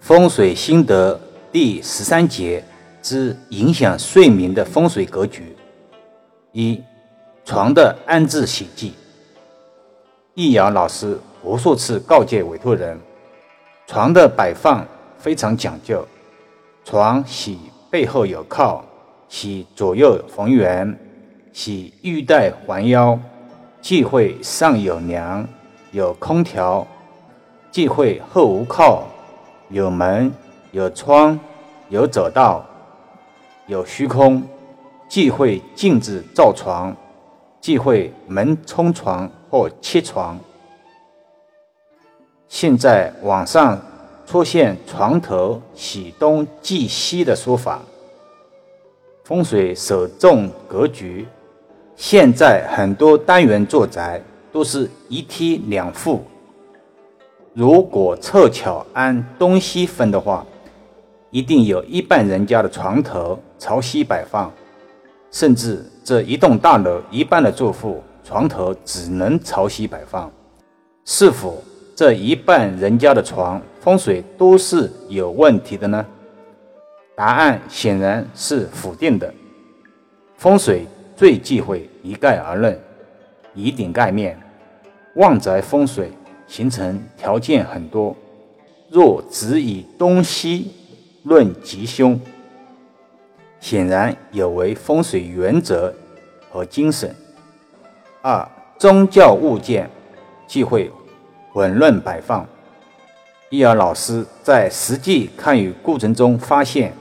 [0.00, 1.20] 风水心得
[1.52, 2.64] 第十三节
[3.02, 5.54] 之影响睡眠的风水格局。
[6.52, 6.82] 一、
[7.44, 8.94] 床的安置喜忌。
[10.34, 12.98] 易遥老师无数次告诫委托人，
[13.86, 14.84] 床的摆放
[15.18, 16.04] 非常讲究。
[16.82, 17.58] 床喜
[17.90, 18.82] 背后有靠，
[19.28, 20.98] 喜左右逢源，
[21.52, 23.18] 喜玉带环腰，
[23.82, 25.46] 忌讳上有梁
[25.92, 26.86] 有空调，
[27.70, 29.06] 忌讳后无靠。
[29.70, 30.32] 有门、
[30.72, 31.38] 有窗、
[31.88, 32.64] 有走道、
[33.66, 34.42] 有虚空，
[35.08, 36.94] 忌讳镜子照床，
[37.60, 40.36] 忌讳门冲床或切床。
[42.48, 43.80] 现在网上
[44.26, 47.80] 出现床头喜东忌西的说法，
[49.22, 51.28] 风水首重格局。
[51.94, 56.24] 现在很多单元住宅都是一梯两户。
[57.52, 60.46] 如果凑巧按东西分的话，
[61.30, 64.52] 一定有一半人家的床头朝西摆放，
[65.32, 70.30] 甚至这一栋大楼一半的住户床头只能朝西摆放。
[71.04, 71.60] 是否
[71.96, 76.06] 这一半人家的床风水都是有问题的呢？
[77.16, 79.32] 答案显然是否定的。
[80.36, 82.80] 风水最忌讳一概而论，
[83.54, 84.38] 以顶盖面，
[85.16, 86.12] 旺宅风水。
[86.50, 88.14] 形成条件很多，
[88.90, 90.72] 若只以东西
[91.22, 92.20] 论吉凶，
[93.60, 95.94] 显然有违风水原则
[96.50, 97.14] 和精神。
[98.20, 99.88] 二、宗教物件
[100.48, 100.90] 忌讳
[101.52, 102.44] 混乱摆放。
[103.48, 106.92] 易儿老师在实际看与过程中发现，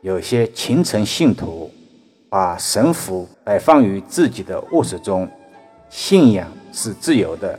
[0.00, 1.70] 有些虔诚信徒
[2.28, 5.28] 把神符摆放于自己的卧室中，
[5.88, 7.56] 信仰是自由的。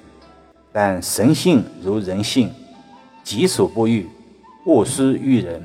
[0.72, 2.52] 但神性如人性，
[3.24, 4.08] 己所不欲，
[4.66, 5.64] 勿施于人。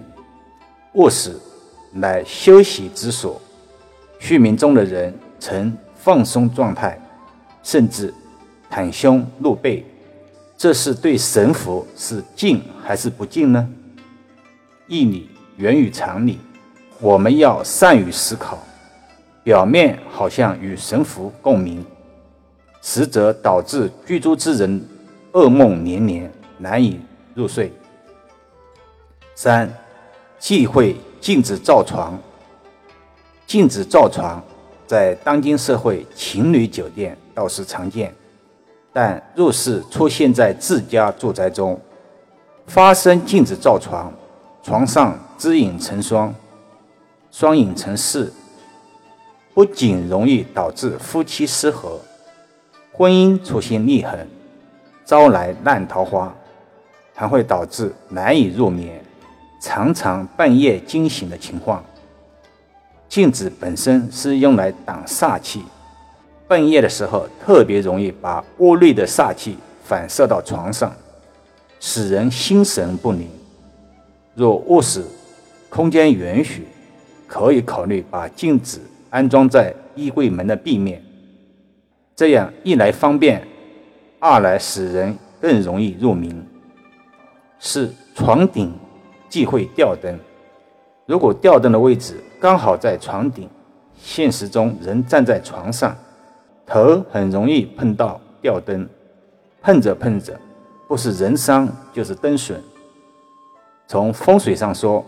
[0.95, 1.37] 卧室
[1.93, 3.41] 乃休息之所，
[4.19, 6.99] 睡眠中的人呈放松状态，
[7.63, 8.15] 甚至
[8.71, 9.85] 袒胸露背，
[10.57, 13.69] 这是对神佛是敬还是不敬呢？
[14.87, 16.39] 义理源于常理，
[17.01, 18.59] 我们要善于思考。
[19.43, 21.85] 表面好像与神符共鸣，
[22.81, 24.83] 实则导致居住之人。
[25.35, 27.01] 噩梦连连，难以
[27.35, 27.73] 入睡。
[29.35, 29.69] 三，
[30.39, 32.17] 忌讳禁止照床。
[33.45, 34.43] 禁止照床，
[34.87, 38.15] 在当今社会情侣酒店倒是常见，
[38.93, 41.79] 但若是出现在自家住宅中，
[42.67, 44.13] 发生禁止照床，
[44.63, 46.33] 床上知影成双，
[47.33, 48.33] 双影成四，
[49.53, 52.01] 不仅容易导致夫妻失和，
[52.93, 54.29] 婚姻出现裂痕。
[55.05, 56.35] 招来烂桃花，
[57.15, 59.05] 还会导致难以入眠，
[59.61, 61.85] 常常半夜惊醒的情况。
[63.09, 65.63] 镜子本身是用来挡煞气，
[66.49, 70.91] 半夜的时候特别容易把屋内的煞气反射到床上，
[71.79, 73.29] 使人心神不宁。
[74.35, 75.05] 若卧室
[75.69, 76.67] 空间允许，
[77.27, 81.01] 可以考虑把镜子安装在衣柜门的壁面，
[82.17, 83.47] 这样一来方便。
[84.25, 86.35] 二来使人更容易入眠。
[87.59, 88.73] 四床顶
[89.29, 90.19] 忌讳吊灯，
[91.05, 93.47] 如果吊灯的位置刚好在床顶，
[93.99, 95.95] 现实中人站在床上，
[96.65, 98.89] 头很容易碰到吊灯，
[99.61, 100.41] 碰着碰着，
[100.89, 102.59] 不是人伤就是灯损。
[103.87, 105.05] 从风水上说，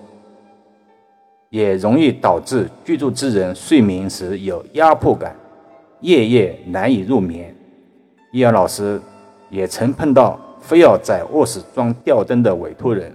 [1.48, 5.34] 也容易导致居住之人睡眠时有压迫感，
[6.00, 7.56] 夜夜难以入眠。
[8.37, 9.01] 易阳老师
[9.49, 13.11] 也曾碰到非要在卧室装吊灯的委托人，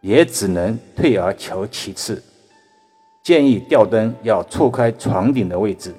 [0.00, 2.22] 也只能退而求其次，
[3.20, 5.92] 建议吊灯要错开床顶的位置。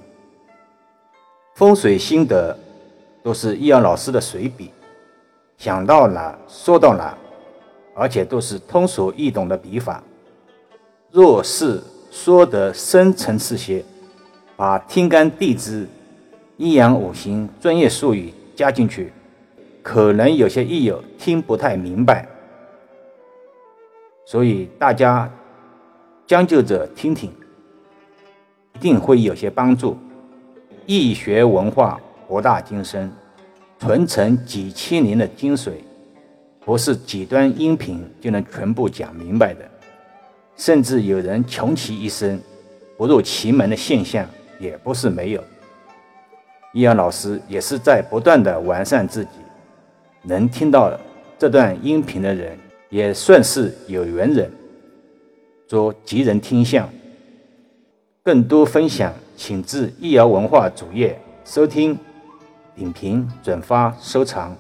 [1.56, 2.58] 风水心得
[3.22, 4.72] 都是易阳老师的随笔，
[5.58, 7.14] 想到哪说到哪，
[7.94, 10.02] 而且都是通俗易懂的笔法。
[11.12, 13.84] 若是说得深层次些，
[14.56, 15.86] 把天干地支。
[16.58, 19.12] 阴阳五行专业术语加进去，
[19.82, 22.28] 可能有些益友听不太明白，
[24.26, 25.30] 所以大家
[26.28, 27.32] 将就着听听，
[28.76, 29.98] 一定会有些帮助。
[30.86, 33.12] 易学文化博大精深，
[33.80, 35.72] 传承几千年的精髓，
[36.64, 39.62] 不是几段音频就能全部讲明白的。
[40.56, 42.40] 甚至有人穷其一生
[42.96, 44.24] 不入奇门的现象，
[44.60, 45.44] 也不是没有。
[46.74, 49.32] 易阳老师也是在不断的完善自己，
[50.24, 50.92] 能听到
[51.38, 52.58] 这段音频的人
[52.90, 54.52] 也算是有缘人，
[55.68, 56.90] 做吉人天相。
[58.24, 61.98] 更多分享，请至易瑶文化主页收听、
[62.76, 64.56] 点评、转发、收藏。